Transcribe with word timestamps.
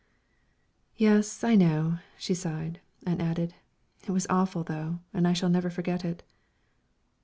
"Yes, 0.97 1.43
I 1.43 1.53
know." 1.53 1.99
She 2.17 2.33
sighed, 2.33 2.79
and 3.05 3.21
added, 3.21 3.53
"It 4.07 4.11
was 4.11 4.25
awful, 4.31 4.63
though, 4.63 4.97
and 5.13 5.27
I 5.27 5.33
shall 5.33 5.49
never 5.49 5.69
forget 5.69 6.03
it." 6.03 6.23